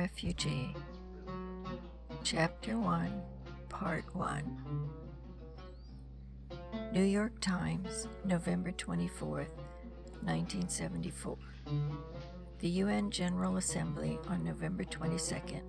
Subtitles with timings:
[0.00, 0.74] Refugee,
[2.24, 3.22] Chapter 1,
[3.68, 4.90] Part 1.
[6.94, 9.46] New York Times, November 24,
[10.22, 11.36] 1974.
[12.60, 15.60] The UN General Assembly on November 22nd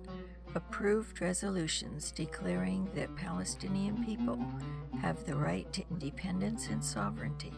[0.54, 4.42] approved resolutions declaring that Palestinian people
[5.02, 7.52] have the right to independence and sovereignty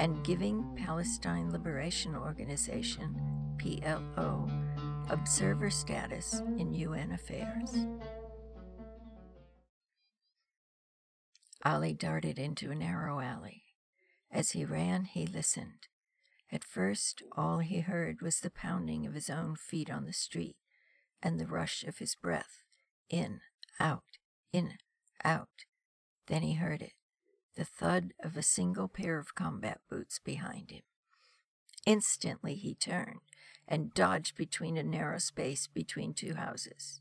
[0.00, 3.14] and giving Palestine Liberation Organization,
[3.56, 4.61] PLO,
[5.08, 7.86] observer status in UN affairs.
[11.64, 13.62] Ali darted into a narrow alley.
[14.30, 15.88] As he ran, he listened.
[16.50, 20.56] At first, all he heard was the pounding of his own feet on the street
[21.22, 22.62] and the rush of his breath
[23.08, 23.40] in,
[23.78, 24.18] out,
[24.52, 24.74] in,
[25.24, 25.66] out.
[26.26, 26.92] Then he heard it
[27.54, 30.82] the thud of a single pair of combat boots behind him.
[31.84, 33.20] Instantly he turned
[33.66, 37.00] and dodged between a narrow space between two houses.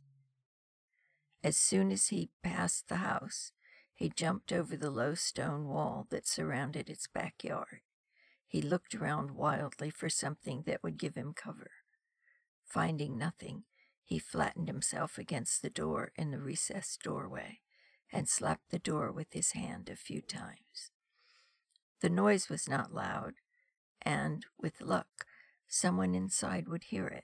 [1.44, 3.52] As soon as he passed the house,
[3.94, 7.81] he jumped over the low stone wall that surrounded its backyard.
[8.48, 11.72] He looked around wildly for something that would give him cover.
[12.66, 13.64] Finding nothing,
[14.03, 17.59] he flattened himself against the door in the recessed doorway
[18.12, 20.92] and slapped the door with his hand a few times.
[22.02, 23.36] The noise was not loud,
[24.02, 25.25] and, with luck,
[25.72, 27.23] someone inside would hear it.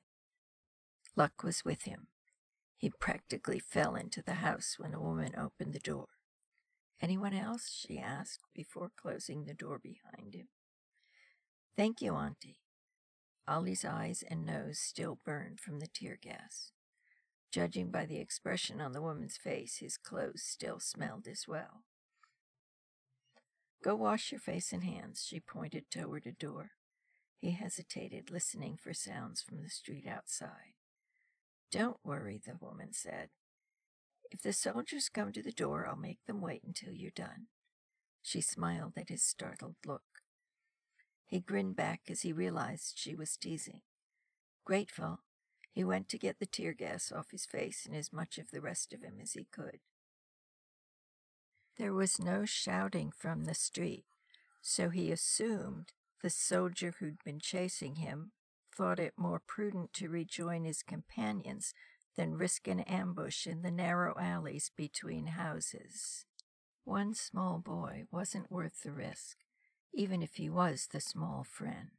[1.15, 2.07] Luck was with him.
[2.77, 6.07] He practically fell into the house when a woman opened the door.
[7.01, 7.69] Anyone else?
[7.85, 10.47] she asked before closing the door behind him.
[11.75, 12.59] Thank you, Auntie.
[13.47, 16.71] Ali's eyes and nose still burned from the tear gas.
[17.51, 21.83] Judging by the expression on the woman's face, his clothes still smelled as well.
[23.83, 26.71] Go wash your face and hands, she pointed toward a door.
[27.39, 30.73] He hesitated, listening for sounds from the street outside.
[31.71, 33.29] Don't worry, the woman said.
[34.31, 37.47] If the soldiers come to the door, I'll make them wait until you're done.
[38.21, 40.03] She smiled at his startled look.
[41.25, 43.81] He grinned back as he realized she was teasing.
[44.65, 45.19] Grateful,
[45.71, 48.61] he went to get the tear gas off his face and as much of the
[48.61, 49.79] rest of him as he could.
[51.77, 54.05] There was no shouting from the street,
[54.61, 58.31] so he assumed the soldier who'd been chasing him
[58.75, 61.73] thought it more prudent to rejoin his companions
[62.15, 66.25] than risk an ambush in the narrow alleys between houses.
[66.83, 69.37] One small boy wasn't worth the risk,
[69.93, 71.91] even if he was the small friend.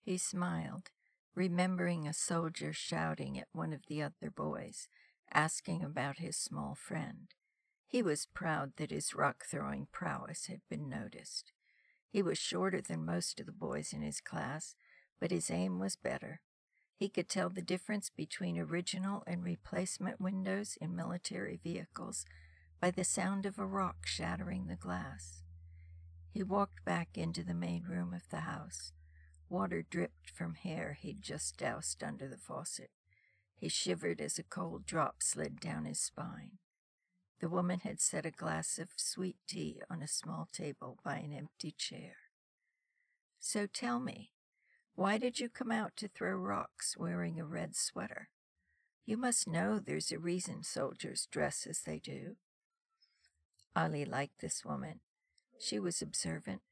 [0.00, 0.90] He smiled,
[1.34, 4.88] remembering a soldier shouting at one of the other boys,
[5.32, 7.28] asking about his small friend.
[7.86, 11.52] He was proud that his rock throwing prowess had been noticed.
[12.10, 14.74] He was shorter than most of the boys in his class,
[15.20, 16.40] but his aim was better.
[16.96, 22.24] He could tell the difference between original and replacement windows in military vehicles
[22.80, 25.42] by the sound of a rock shattering the glass.
[26.30, 28.92] He walked back into the main room of the house.
[29.48, 32.90] Water dripped from hair he'd just doused under the faucet.
[33.56, 36.58] He shivered as a cold drop slid down his spine.
[37.40, 41.32] The woman had set a glass of sweet tea on a small table by an
[41.32, 42.16] empty chair.
[43.38, 44.32] So tell me,
[44.94, 48.30] why did you come out to throw rocks wearing a red sweater?
[49.06, 52.36] You must know there's a reason soldiers dress as they do.
[53.76, 55.00] Ali liked this woman.
[55.60, 56.62] She was observant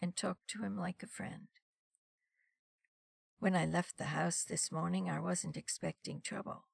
[0.00, 1.48] and talked to him like a friend.
[3.40, 6.66] When I left the house this morning, I wasn't expecting trouble.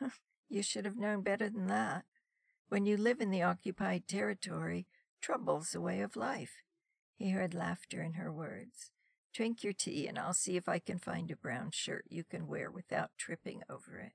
[0.48, 2.04] you should have known better than that.
[2.70, 4.86] When you live in the occupied territory,
[5.20, 6.62] trouble's a way of life.
[7.16, 8.92] He heard laughter in her words.
[9.34, 12.46] Drink your tea, and I'll see if I can find a brown shirt you can
[12.46, 14.12] wear without tripping over it.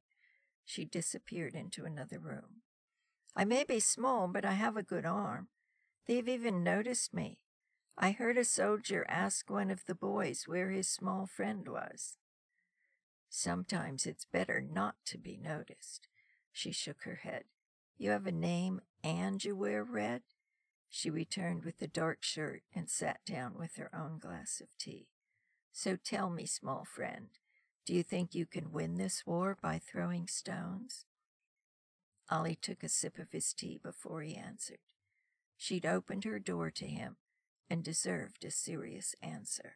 [0.63, 2.61] She disappeared into another room.
[3.35, 5.49] I may be small, but I have a good arm.
[6.07, 7.39] They've even noticed me.
[7.97, 12.15] I heard a soldier ask one of the boys where his small friend was.
[13.29, 16.07] Sometimes it's better not to be noticed.
[16.53, 17.43] She shook her head.
[17.97, 20.23] You have a name and you wear red?
[20.89, 25.07] She returned with the dark shirt and sat down with her own glass of tea.
[25.71, 27.29] So tell me, small friend,
[27.85, 31.05] do you think you can win this war by throwing stones?
[32.29, 34.79] Ali took a sip of his tea before he answered.
[35.57, 37.17] She'd opened her door to him
[37.69, 39.75] and deserved a serious answer.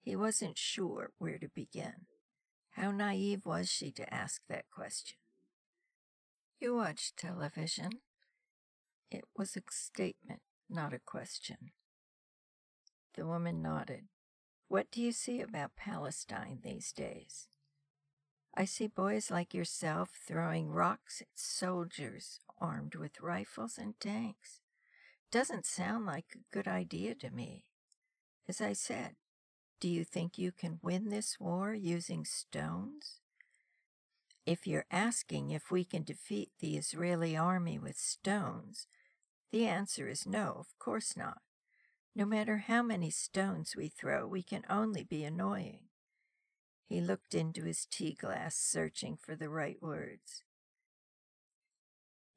[0.00, 2.06] He wasn't sure where to begin.
[2.70, 5.18] How naive was she to ask that question?
[6.58, 7.90] You watch television?
[9.10, 11.72] It was a statement, not a question.
[13.14, 14.04] The woman nodded.
[14.68, 17.48] What do you see about Palestine these days?
[18.54, 24.60] I see boys like yourself throwing rocks at soldiers armed with rifles and tanks.
[25.30, 27.64] Doesn't sound like a good idea to me.
[28.48, 29.16] As I said,
[29.78, 33.20] do you think you can win this war using stones?
[34.46, 38.86] If you're asking if we can defeat the Israeli army with stones,
[39.50, 41.38] the answer is no, of course not.
[42.14, 45.80] No matter how many stones we throw, we can only be annoying.
[46.88, 50.44] He looked into his tea glass, searching for the right words.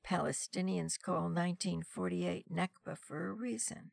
[0.04, 3.92] Palestinians call 1948 Nakba for a reason.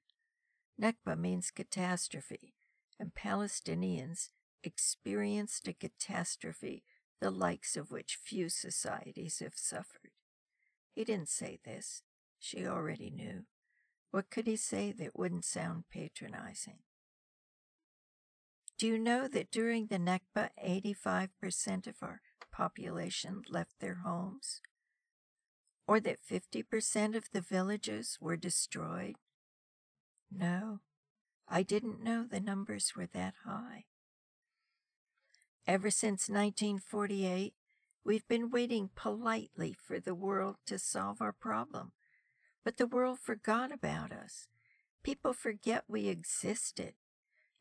[0.81, 2.55] Nakba means catastrophe,
[2.99, 4.31] and Palestinians
[4.65, 6.83] experienced a catastrophe
[7.21, 10.13] the likes of which few societies have suffered.
[10.95, 12.03] He didn't say this.
[12.39, 13.45] She already knew.
[14.11, 16.79] What could he say that wouldn't sound patronizing?
[18.79, 22.21] Do you know that during the Nakba, 85% of our
[22.53, 24.61] population left their homes?
[25.87, 29.17] Or that 50% of the villages were destroyed?
[30.31, 30.81] No,
[31.49, 33.85] I didn't know the numbers were that high.
[35.67, 37.53] Ever since 1948,
[38.05, 41.91] we've been waiting politely for the world to solve our problem.
[42.65, 44.47] But the world forgot about us.
[45.03, 46.95] People forget we existed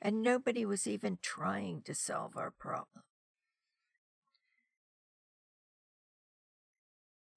[0.01, 3.03] and nobody was even trying to solve our problem.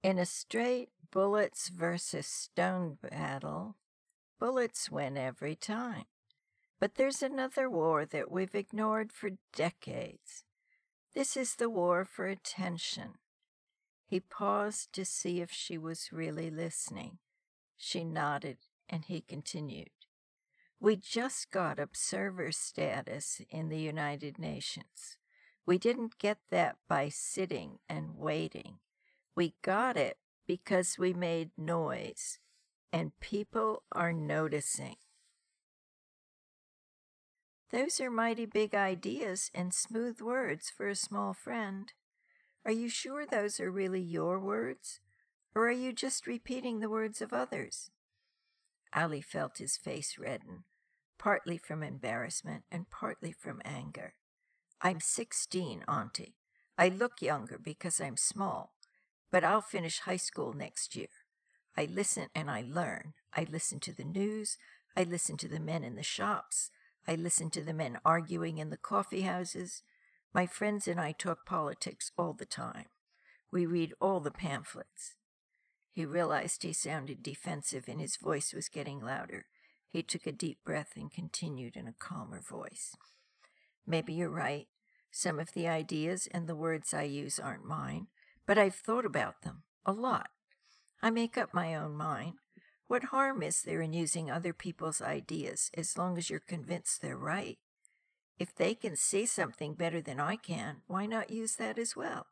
[0.03, 3.75] In a straight bullets versus stone battle,
[4.39, 6.05] bullets win every time.
[6.79, 10.45] But there's another war that we've ignored for decades.
[11.19, 13.15] This is the war for attention.
[14.05, 17.17] He paused to see if she was really listening.
[17.75, 19.89] She nodded, and he continued.
[20.79, 25.17] We just got observer status in the United Nations.
[25.65, 28.75] We didn't get that by sitting and waiting.
[29.35, 32.39] We got it because we made noise,
[32.93, 34.95] and people are noticing.
[37.71, 41.91] Those are mighty big ideas and smooth words for a small friend.
[42.65, 44.99] Are you sure those are really your words?
[45.55, 47.91] Or are you just repeating the words of others?
[48.93, 50.63] Ali felt his face redden
[51.19, 54.15] partly from embarrassment and partly from anger.
[54.81, 56.37] I'm 16, Auntie.
[56.77, 58.73] I look younger because I'm small,
[59.29, 61.09] but I'll finish high school next year.
[61.77, 63.13] I listen and I learn.
[63.35, 64.57] I listen to the news.
[64.95, 66.71] I listen to the men in the shops.
[67.09, 69.81] I listen to the men arguing in the coffee houses.
[70.31, 72.85] My friends and I talk politics all the time.
[73.51, 75.15] We read all the pamphlets.
[75.91, 79.47] He realized he sounded defensive and his voice was getting louder.
[79.89, 82.95] He took a deep breath and continued in a calmer voice.
[83.87, 84.67] Maybe you're right.
[85.09, 88.05] Some of the ideas and the words I use aren't mine,
[88.45, 90.29] but I've thought about them a lot.
[91.01, 92.33] I make up my own mind.
[92.89, 97.15] What harm is there in using other people's ideas as long as you're convinced they're
[97.15, 97.59] right?
[98.39, 102.25] If they can see something better than I can, why not use that as well?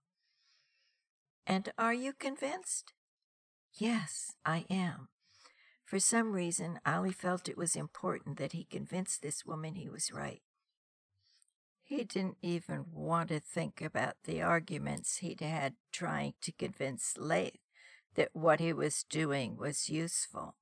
[1.46, 2.94] And are you convinced?
[3.76, 5.10] Yes, I am.
[5.86, 10.12] For some reason, Ali felt it was important that he convince this woman he was
[10.12, 10.42] right.
[11.84, 17.60] He didn't even want to think about the arguments he'd had trying to convince Laith
[18.18, 20.56] that what he was doing was useful.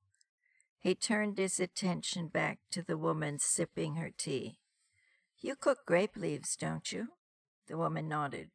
[0.78, 4.60] He turned his attention back to the woman sipping her tea.
[5.40, 7.08] You cook grape leaves, don't you?
[7.66, 8.50] The woman nodded.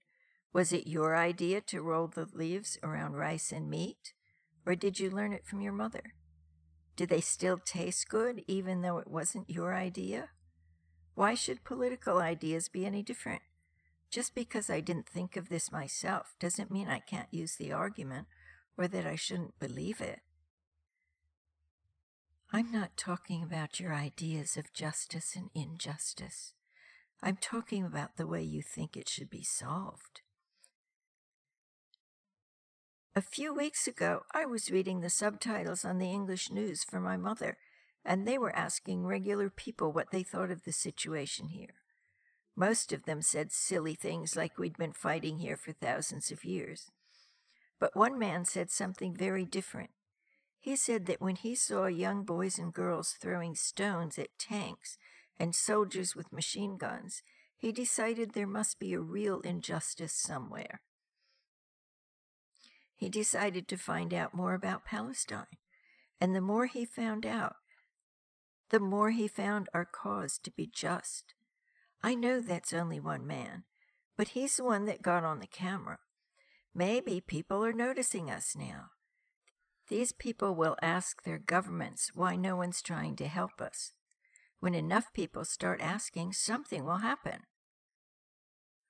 [0.54, 4.14] Was it your idea to roll the leaves around rice and meat,
[4.66, 6.14] or did you learn it from your mother?
[6.96, 10.30] Do they still taste good even though it wasn't your idea?
[11.16, 13.42] Why should political ideas be any different?
[14.12, 18.28] Just because I didn't think of this myself doesn't mean I can't use the argument
[18.82, 20.22] or that I shouldn't believe it.
[22.52, 26.54] I'm not talking about your ideas of justice and injustice.
[27.22, 30.22] I'm talking about the way you think it should be solved.
[33.16, 37.18] A few weeks ago, I was reading the subtitles on the English news for my
[37.18, 37.58] mother,
[38.04, 41.76] and they were asking regular people what they thought of the situation here.
[42.56, 46.90] Most of them said silly things like we'd been fighting here for thousands of years.
[47.82, 49.90] But one man said something very different.
[50.58, 54.98] He said that when he saw young boys and girls throwing stones at tanks
[55.38, 57.24] and soldiers with machine guns,
[57.58, 60.80] he decided there must be a real injustice somewhere
[63.02, 65.58] he decided to find out more about Palestine.
[66.22, 67.56] And the more he found out,
[68.70, 71.34] the more he found our cause to be just.
[72.04, 73.64] I know that's only one man,
[74.16, 75.98] But he's the one that got on the camera.
[76.74, 78.92] Maybe people are noticing us now.
[79.90, 83.92] These people will ask their governments why no one's trying to help us.
[84.62, 87.42] When enough people start asking, something will happen.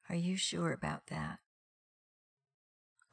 [0.10, 1.40] Are you sure about that?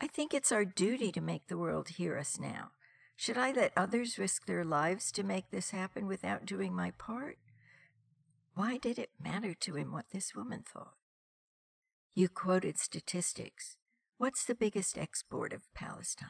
[0.00, 2.72] I think it's our duty to make the world hear us now.
[3.16, 7.38] Should I let others risk their lives to make this happen without doing my part?
[8.54, 10.94] Why did it matter to him what this woman thought?
[12.14, 13.77] You quoted statistics.
[14.18, 16.28] What's the biggest export of Palestine?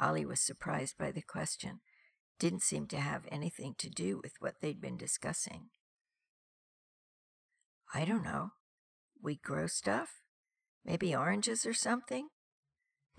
[0.00, 1.80] Ali was surprised by the question.
[2.38, 5.66] Didn't seem to have anything to do with what they'd been discussing.
[7.92, 8.52] I don't know.
[9.22, 10.22] We grow stuff?
[10.86, 12.28] Maybe oranges or something?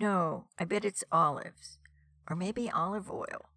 [0.00, 1.78] No, I bet it's olives.
[2.28, 3.50] Or maybe olive oil.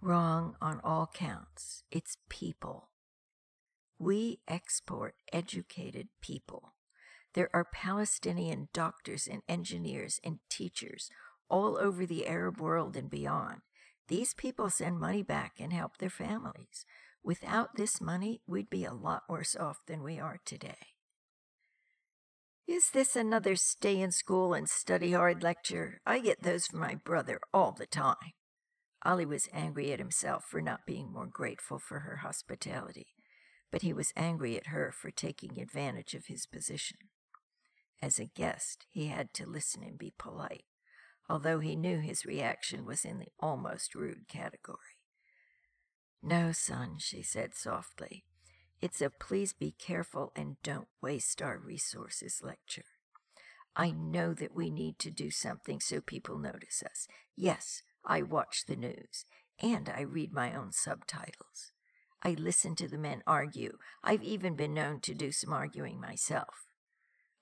[0.00, 1.82] Wrong on all counts.
[1.90, 2.90] It's people.
[3.98, 6.75] We export educated people.
[7.36, 11.10] There are Palestinian doctors and engineers and teachers
[11.50, 13.60] all over the Arab world and beyond.
[14.08, 16.86] These people send money back and help their families.
[17.22, 20.78] Without this money, we'd be a lot worse off than we are today.
[22.66, 26.00] Is this another stay in school and study hard lecture?
[26.06, 28.32] I get those from my brother all the time.
[29.04, 33.08] Ali was angry at himself for not being more grateful for her hospitality,
[33.70, 36.96] but he was angry at her for taking advantage of his position.
[38.02, 40.64] As a guest, he had to listen and be polite
[41.28, 44.78] although he knew his reaction was in the almost rude category.
[46.22, 48.24] No, son, she said softly.
[48.80, 52.84] It's a please be careful and don't waste our resources lecture.
[53.74, 57.06] I know that we need to do something so people notice us.
[57.34, 59.24] Yes, I watch the news,
[59.60, 61.72] and I read my own subtitles.
[62.22, 63.78] I listen to the men argue.
[64.02, 66.65] I've even been known to do some arguing myself.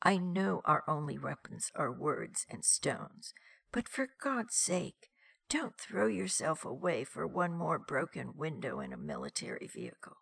[0.04, 3.32] I know our only weapons are words and stones,
[3.73, 5.08] but for God's sake,
[5.49, 10.18] don't throw yourself away for one more broken window in a military vehicle.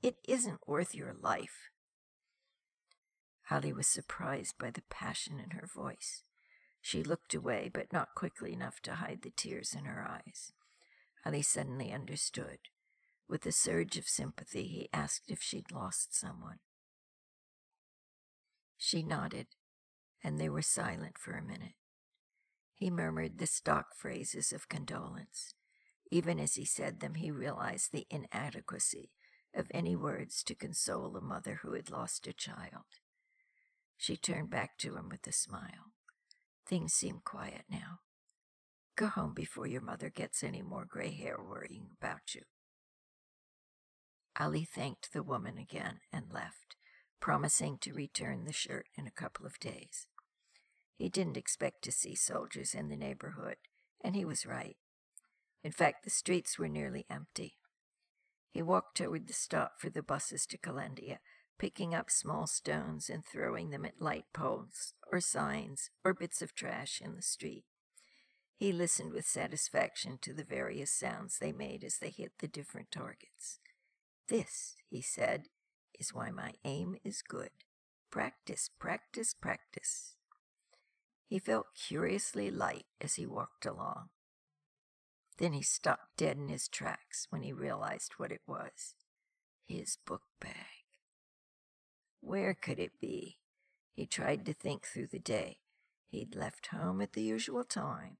[0.00, 1.70] It isn't worth your life.
[3.50, 6.22] Ali was surprised by the passion in her voice.
[6.80, 10.52] She looked away, but not quickly enough to hide the tears in her eyes.
[11.24, 12.58] Ali suddenly understood.
[13.28, 16.58] With a surge of sympathy, he asked if she'd lost someone.
[18.76, 19.48] She nodded,
[20.22, 21.74] and they were silent for a minute.
[22.74, 25.54] He murmured the stock phrases of condolence.
[26.10, 29.10] Even as he said them, he realized the inadequacy
[29.54, 32.84] of any words to console a mother who had lost a child.
[33.96, 35.92] She turned back to him with a smile.
[36.66, 38.00] Things seem quiet now.
[38.96, 42.42] Go home before your mother gets any more gray hair worrying about you.
[44.38, 46.76] Ali thanked the woman again and left,
[47.20, 50.06] promising to return the shirt in a couple of days.
[50.96, 53.56] He didn't expect to see soldiers in the neighborhood,
[54.02, 54.76] and he was right.
[55.62, 57.56] In fact, the streets were nearly empty.
[58.50, 61.18] He walked toward the stop for the buses to Kalandia,
[61.58, 66.54] picking up small stones and throwing them at light poles, or signs, or bits of
[66.54, 67.64] trash in the street.
[68.56, 72.90] He listened with satisfaction to the various sounds they made as they hit the different
[72.90, 73.58] targets.
[74.28, 75.48] This, he said,
[75.98, 77.50] is why my aim is good.
[78.10, 80.14] Practice, practice, practice.
[81.26, 84.10] He felt curiously light as he walked along.
[85.38, 88.94] Then he stopped dead in his tracks when he realized what it was
[89.66, 90.54] his book bag.
[92.20, 93.38] Where could it be?
[93.92, 95.58] He tried to think through the day.
[96.08, 98.18] He'd left home at the usual time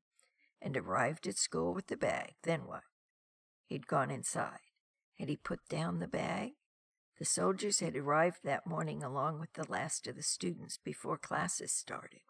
[0.60, 2.34] and arrived at school with the bag.
[2.42, 2.82] Then what?
[3.66, 4.58] He'd gone inside.
[5.18, 6.52] Had he put down the bag?
[7.18, 11.72] The soldiers had arrived that morning along with the last of the students before classes
[11.72, 12.20] started.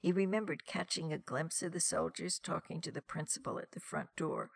[0.00, 4.08] He remembered catching a glimpse of the soldiers talking to the principal at the front
[4.16, 4.50] door,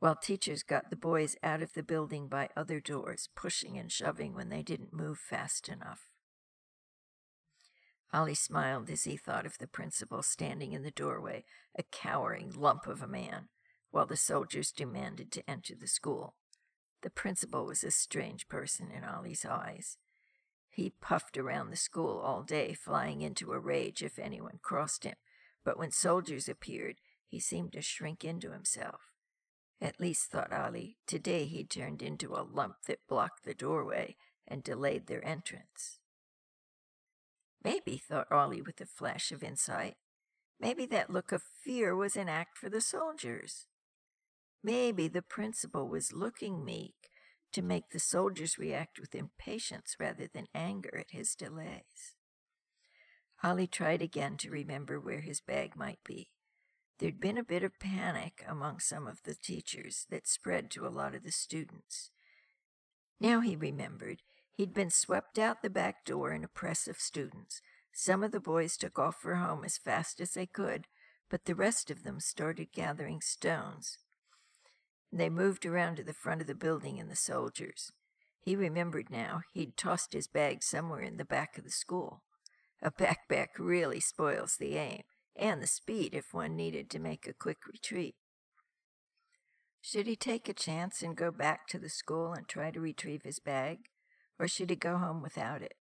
[0.00, 4.34] while teachers got the boys out of the building by other doors, pushing and shoving
[4.34, 6.10] when they didn't move fast enough.
[8.12, 11.44] Ali smiled as he thought of the principal standing in the doorway,
[11.78, 13.48] a cowering lump of a man,
[13.90, 16.34] while the soldiers demanded to enter the school.
[17.04, 19.98] The principal was a strange person in Ali's eyes.
[20.70, 25.16] He puffed around the school all day, flying into a rage if anyone crossed him,
[25.66, 26.96] but when soldiers appeared,
[27.26, 29.12] he seemed to shrink into himself.
[29.82, 34.16] At least, thought Ali, today he turned into a lump that blocked the doorway
[34.48, 35.98] and delayed their entrance.
[37.62, 39.96] Maybe, thought Ali with a flash of insight,
[40.58, 43.66] maybe that look of fear was an act for the soldiers.
[44.64, 47.10] Maybe the principal was looking meek
[47.52, 52.16] to make the soldiers react with impatience rather than anger at his delays.
[53.42, 56.30] Ali tried again to remember where his bag might be.
[56.98, 60.88] There'd been a bit of panic among some of the teachers that spread to a
[60.88, 62.10] lot of the students.
[63.20, 64.22] Now he remembered
[64.54, 67.60] he'd been swept out the back door in a press of students.
[67.92, 70.86] Some of the boys took off for home as fast as they could,
[71.28, 73.98] but the rest of them started gathering stones.
[75.16, 77.92] They moved around to the front of the building and the soldiers.
[78.40, 82.22] He remembered now he'd tossed his bag somewhere in the back of the school.
[82.82, 85.02] A backpack really spoils the aim
[85.36, 88.16] and the speed if one needed to make a quick retreat.
[89.80, 93.22] Should he take a chance and go back to the school and try to retrieve
[93.22, 93.78] his bag,
[94.36, 95.74] or should he go home without it?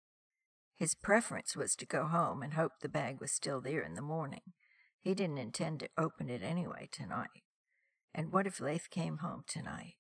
[0.76, 4.02] His preference was to go home and hope the bag was still there in the
[4.02, 4.54] morning.
[5.02, 7.30] He didn't intend to open it anyway tonight.
[8.14, 9.96] And what if Laith came home tonight?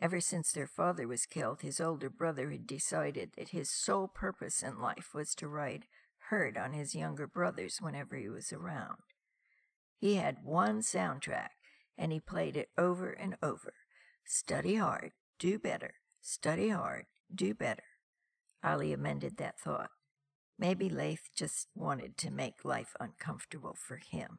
[0.00, 4.62] Ever since their father was killed, his older brother had decided that his sole purpose
[4.62, 5.84] in life was to ride
[6.30, 8.98] herd on his younger brothers whenever he was around.
[9.98, 11.50] He had one soundtrack,
[11.98, 13.74] and he played it over and over.
[14.24, 15.94] Study hard, do better.
[16.22, 17.82] Study hard, do better.
[18.64, 19.90] Ali amended that thought.
[20.58, 24.38] Maybe Laith just wanted to make life uncomfortable for him.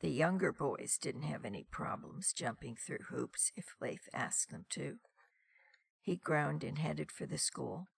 [0.00, 4.96] The younger boys didn't have any problems jumping through hoops if Laith asked them to.
[6.00, 7.88] He groaned and headed for the school.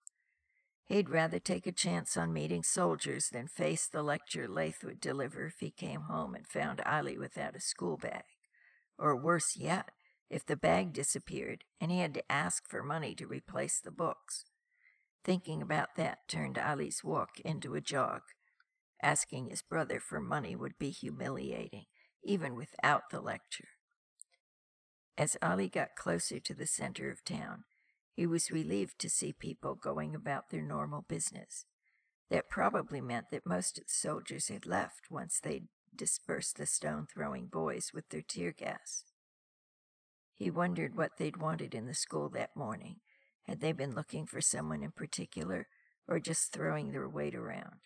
[0.86, 5.46] He'd rather take a chance on meeting soldiers than face the lecture Laith would deliver
[5.46, 8.24] if he came home and found Ali without a school bag.
[8.98, 9.90] Or worse yet,
[10.30, 14.44] if the bag disappeared and he had to ask for money to replace the books.
[15.24, 18.22] Thinking about that turned Ali's walk into a jog.
[19.02, 21.86] Asking his brother for money would be humiliating,
[22.24, 23.68] even without the lecture.
[25.16, 27.64] As Ali got closer to the center of town,
[28.12, 31.64] he was relieved to see people going about their normal business.
[32.30, 37.06] That probably meant that most of the soldiers had left once they'd dispersed the stone
[37.06, 39.04] throwing boys with their tear gas.
[40.36, 42.96] He wondered what they'd wanted in the school that morning.
[43.46, 45.68] Had they been looking for someone in particular,
[46.06, 47.80] or just throwing their weight around?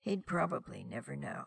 [0.00, 1.44] He'd probably never know.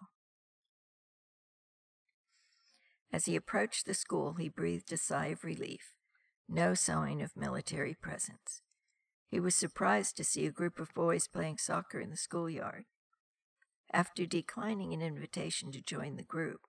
[3.13, 5.93] As he approached the school, he breathed a sigh of relief.
[6.47, 8.61] No sign of military presence.
[9.29, 12.85] He was surprised to see a group of boys playing soccer in the schoolyard.
[13.93, 16.61] After declining an invitation to join the group,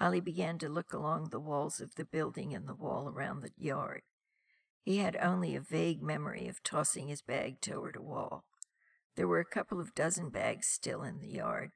[0.00, 3.52] Ali began to look along the walls of the building and the wall around the
[3.56, 4.02] yard.
[4.82, 8.44] He had only a vague memory of tossing his bag toward a wall.
[9.16, 11.70] There were a couple of dozen bags still in the yard,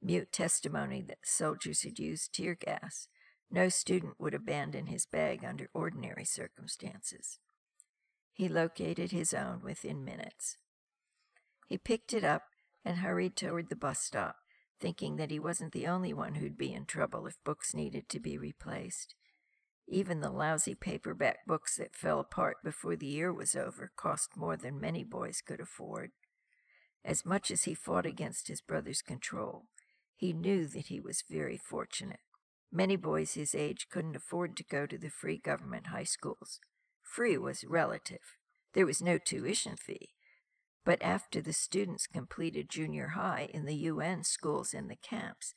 [0.00, 3.08] mute testimony that soldiers had used tear gas.
[3.50, 7.38] No student would abandon his bag under ordinary circumstances.
[8.32, 10.56] He located his own within minutes.
[11.68, 12.44] He picked it up
[12.84, 14.36] and hurried toward the bus stop,
[14.80, 18.18] thinking that he wasn't the only one who'd be in trouble if books needed to
[18.18, 19.14] be replaced.
[19.86, 24.56] Even the lousy paperback books that fell apart before the year was over cost more
[24.56, 26.10] than many boys could afford.
[27.04, 29.66] As much as he fought against his brother's control,
[30.14, 32.20] he knew that he was very fortunate.
[32.70, 36.60] Many boys his age couldn't afford to go to the free government high schools.
[37.02, 38.36] Free was relative.
[38.72, 40.10] There was no tuition fee.
[40.84, 45.54] But after the students completed junior high in the UN schools in the camps,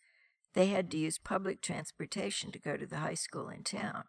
[0.54, 4.04] they had to use public transportation to go to the high school in town.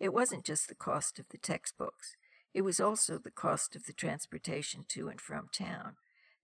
[0.00, 2.16] It wasn't just the cost of the textbooks,
[2.54, 5.96] it was also the cost of the transportation to and from town,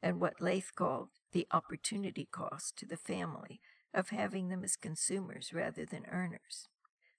[0.02, 3.60] and what Laith called the opportunity cost to the family
[3.92, 6.68] of having them as consumers rather than earners.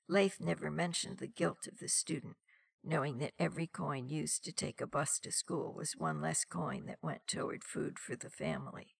[0.07, 2.37] Laith never mentioned the guilt of the student,
[2.83, 6.85] knowing that every coin used to take a bus to school was one less coin
[6.87, 8.95] that went toward food for the family.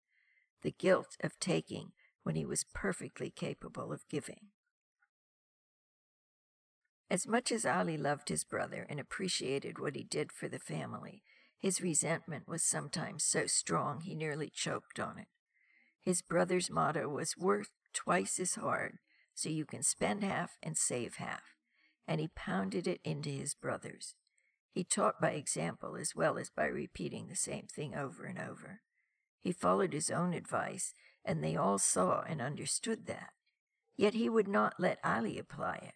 [0.62, 4.48] The guilt of taking when he was perfectly capable of giving.
[7.10, 11.24] As much as Ali loved his brother and appreciated what he did for the family,
[11.60, 15.28] his resentment was sometimes so strong he nearly choked on it.
[16.02, 19.00] His brother's motto was worth twice as hard,
[19.36, 21.56] so you can spend half and save half,
[22.08, 24.16] and he pounded it into his brothers.
[24.72, 28.82] He taught by example as well as by repeating the same thing over and over.
[29.42, 30.94] He followed his own advice,
[31.26, 33.32] and they all saw and understood that.
[33.98, 35.94] Yet he would not let Ali apply it.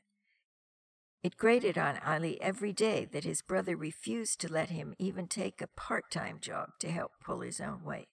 [1.23, 5.61] It grated on Ali every day that his brother refused to let him even take
[5.61, 8.09] a part time job to help pull his own weight.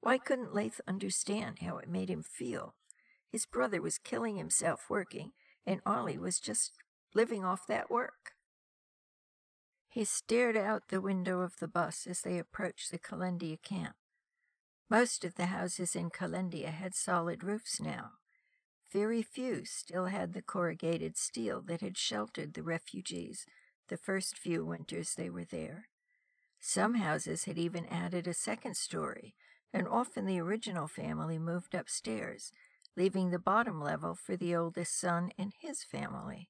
[0.00, 2.74] Why couldn't Laith understand how it made him feel?
[3.30, 5.30] His brother was killing himself working,
[5.64, 6.72] and Ali was just
[7.14, 8.32] living off that work.
[9.88, 13.94] He stared out the window of the bus as they approached the Kalandia camp.
[14.88, 18.12] Most of the houses in Kalandia had solid roofs now.
[18.92, 23.46] Very few still had the corrugated steel that had sheltered the refugees
[23.88, 25.88] the first few winters they were there.
[26.58, 29.34] Some houses had even added a second story,
[29.72, 32.52] and often the original family moved upstairs,
[32.96, 36.48] leaving the bottom level for the oldest son and his family.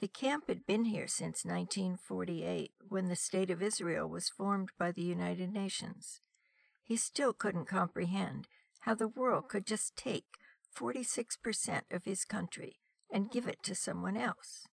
[0.00, 4.92] The camp had been here since 1948, when the State of Israel was formed by
[4.92, 6.20] the United Nations.
[6.82, 8.48] He still couldn't comprehend
[8.80, 10.26] how the world could just take
[10.76, 14.66] 46% of his country and give it to someone else.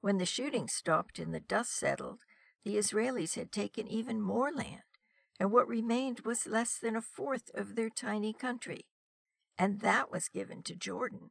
[0.00, 2.20] When the shooting stopped and the dust settled,
[2.64, 4.82] the Israelis had taken even more land,
[5.38, 8.86] and what remained was less than a fourth of their tiny country.
[9.58, 11.30] And that was given to Jordan.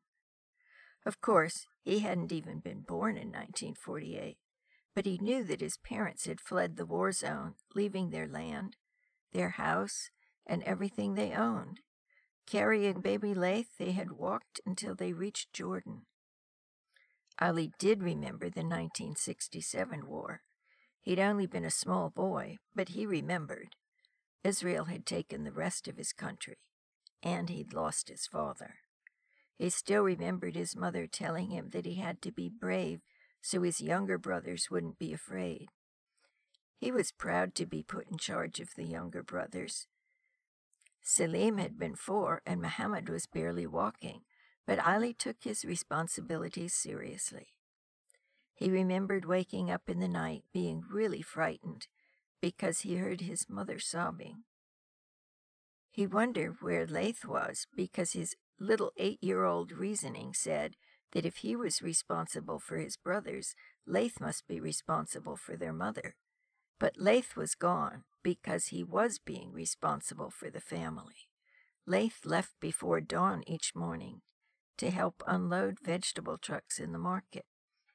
[1.05, 4.37] Of course, he hadn't even been born in 1948,
[4.93, 8.75] but he knew that his parents had fled the war zone, leaving their land,
[9.33, 10.09] their house,
[10.45, 11.79] and everything they owned.
[12.45, 16.05] Carrying baby Laith, they had walked until they reached Jordan.
[17.39, 20.41] Ali did remember the 1967 war.
[20.99, 23.75] He'd only been a small boy, but he remembered.
[24.43, 26.57] Israel had taken the rest of his country,
[27.23, 28.75] and he'd lost his father.
[29.57, 33.01] He still remembered his mother telling him that he had to be brave
[33.41, 35.67] so his younger brothers wouldn't be afraid.
[36.77, 39.87] He was proud to be put in charge of the younger brothers.
[41.01, 44.21] Selim had been four and Muhammad was barely walking,
[44.65, 47.55] but Ali took his responsibilities seriously.
[48.53, 51.87] He remembered waking up in the night being really frightened
[52.41, 54.43] because he heard his mother sobbing.
[55.89, 60.75] He wondered where Laith was because his little eight year old reasoning said
[61.11, 66.15] that if he was responsible for his brothers, Laith must be responsible for their mother.
[66.79, 71.27] But Laith was gone because he was being responsible for the family.
[71.85, 74.21] Laith left before dawn each morning
[74.77, 77.45] to help unload vegetable trucks in the market.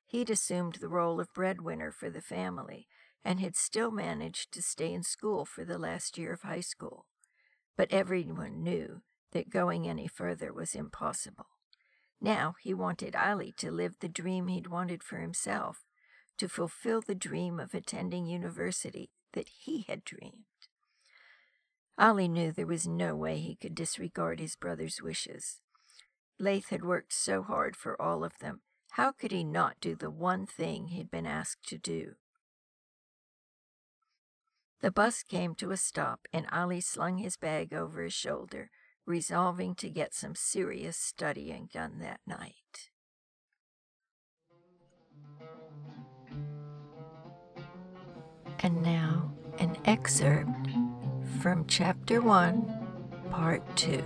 [0.07, 2.87] He'd assumed the role of breadwinner for the family
[3.25, 7.07] and had still managed to stay in school for the last year of high school.
[7.77, 11.47] But everyone knew that going any further was impossible.
[12.21, 15.85] Now he wanted Ali to live the dream he'd wanted for himself,
[16.39, 20.44] to fulfill the dream of attending university that he had dreamed.
[21.99, 25.61] Ali knew there was no way he could disregard his brother's wishes.
[26.38, 30.11] Laith had worked so hard for all of them, how could he not do the
[30.11, 32.14] one thing he'd been asked to do?
[34.81, 38.70] The bus came to a stop, and Ali slung his bag over his shoulder,
[39.05, 42.90] resolving to get some serious studying done that night.
[48.67, 50.71] And now, an excerpt
[51.41, 54.03] from Chapter 1, Part 2.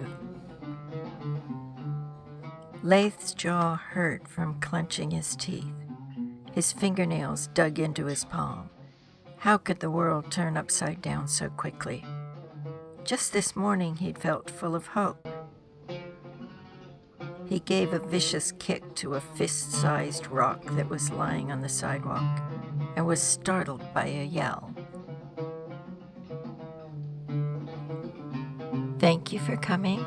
[2.82, 5.64] Laith's jaw hurt from clenching his teeth.
[6.52, 8.68] His fingernails dug into his palm.
[9.38, 12.04] How could the world turn upside down so quickly?
[13.02, 15.26] Just this morning he'd felt full of hope.
[17.46, 21.68] He gave a vicious kick to a fist sized rock that was lying on the
[21.70, 22.42] sidewalk
[23.00, 24.74] and was startled by a yell.
[28.98, 30.04] Thank you for coming.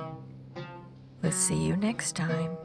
[1.23, 2.55] We'll see you next time.